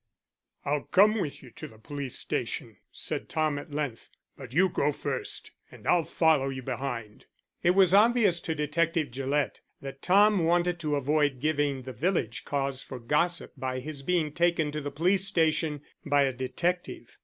"I'll 0.65 0.85
come 0.85 1.19
with 1.21 1.43
you 1.43 1.51
to 1.51 1.67
the 1.67 1.77
police 1.77 2.17
station," 2.17 2.77
said 2.91 3.29
Tom 3.29 3.59
at 3.59 3.69
length. 3.71 4.09
"But 4.35 4.51
you 4.51 4.67
go 4.67 4.91
first 4.91 5.51
and 5.69 5.87
I'll 5.87 6.05
follow 6.05 6.49
you 6.49 6.63
behind." 6.63 7.27
It 7.61 7.75
was 7.75 7.93
obvious 7.93 8.39
to 8.39 8.55
Detective 8.55 9.11
Gillett 9.11 9.61
that 9.79 10.01
Tom 10.01 10.43
wanted 10.43 10.79
to 10.79 10.95
avoid 10.95 11.39
giving 11.39 11.83
the 11.83 11.93
village 11.93 12.45
cause 12.45 12.81
for 12.81 12.97
gossip 12.97 13.53
by 13.55 13.79
his 13.79 14.01
being 14.01 14.33
taken 14.33 14.71
to 14.71 14.81
the 14.81 14.89
police 14.89 15.27
station 15.27 15.83
by 16.03 16.23
a 16.23 16.33
detective. 16.33 17.19